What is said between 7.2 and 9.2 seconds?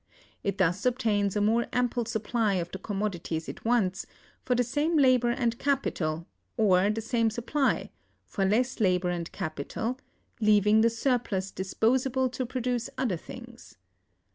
supply, for less labor